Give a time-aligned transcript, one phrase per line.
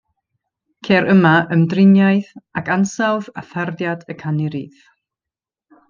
[0.87, 4.85] Ceir yma ymdriniaeth ag ansawdd a tharddiad y canu rhydd.